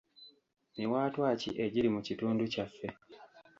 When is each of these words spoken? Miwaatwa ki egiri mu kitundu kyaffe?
Miwaatwa 0.75 1.27
ki 1.41 1.49
egiri 1.65 1.87
mu 1.95 2.01
kitundu 2.07 2.43
kyaffe? 2.53 2.87